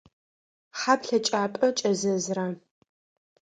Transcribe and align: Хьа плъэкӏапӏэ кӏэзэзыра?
Хьа 0.79 0.93
плъэкӏапӏэ 1.01 1.67
кӏэзэзыра? 1.77 2.47